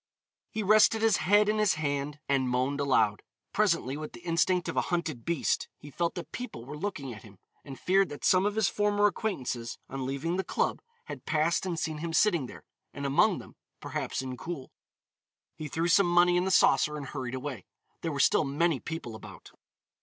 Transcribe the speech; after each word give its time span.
He 0.49 0.63
rested 0.63 1.03
his 1.03 1.17
head 1.17 1.47
in 1.47 1.59
his 1.59 1.75
hand, 1.75 2.17
and 2.27 2.49
moaned 2.49 2.79
aloud. 2.79 3.21
Presently, 3.53 3.95
with 3.97 4.13
the 4.13 4.21
instinct 4.25 4.67
of 4.67 4.75
a 4.75 4.81
hunted 4.89 5.25
beast, 5.25 5.67
he 5.77 5.91
felt 5.91 6.15
that 6.15 6.31
people 6.31 6.65
were 6.65 6.75
looking 6.75 7.13
at 7.13 7.21
him. 7.21 7.37
He 7.63 7.75
feared 7.75 8.09
that 8.09 8.25
some 8.25 8.43
of 8.47 8.55
his 8.55 8.67
former 8.67 9.05
acquaintances, 9.05 9.77
on 9.91 10.07
leaving 10.07 10.37
the 10.37 10.43
club, 10.43 10.81
had 11.05 11.27
passed 11.27 11.67
and 11.67 11.77
seen 11.79 11.99
him 11.99 12.13
sitting 12.13 12.47
there, 12.47 12.63
and 12.95 13.05
among 13.05 13.37
them, 13.37 13.55
perhaps 13.79 14.23
Incoul. 14.23 14.69
He 15.55 15.67
threw 15.67 15.87
some 15.87 16.07
money 16.09 16.35
in 16.35 16.45
the 16.45 16.49
saucer 16.49 16.97
and 16.97 17.05
hurried 17.05 17.35
away. 17.35 17.67
There 18.01 18.11
were 18.11 18.19
still 18.19 18.43
many 18.43 18.79
people 18.79 19.13
about. 19.13 19.51